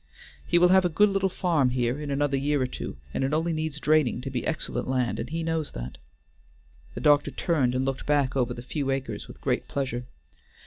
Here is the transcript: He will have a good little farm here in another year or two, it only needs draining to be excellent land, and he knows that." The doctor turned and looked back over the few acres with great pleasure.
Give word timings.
He 0.47 0.57
will 0.57 0.69
have 0.69 0.83
a 0.83 0.89
good 0.89 1.09
little 1.09 1.29
farm 1.29 1.69
here 1.69 2.01
in 2.01 2.09
another 2.09 2.35
year 2.35 2.59
or 2.59 2.65
two, 2.65 2.97
it 3.13 3.23
only 3.33 3.53
needs 3.53 3.79
draining 3.79 4.19
to 4.21 4.31
be 4.31 4.47
excellent 4.47 4.87
land, 4.87 5.19
and 5.19 5.29
he 5.29 5.43
knows 5.43 5.73
that." 5.73 5.99
The 6.95 7.01
doctor 7.01 7.29
turned 7.29 7.75
and 7.75 7.85
looked 7.85 8.07
back 8.07 8.35
over 8.35 8.55
the 8.55 8.63
few 8.63 8.89
acres 8.89 9.27
with 9.27 9.39
great 9.41 9.67
pleasure. 9.67 10.07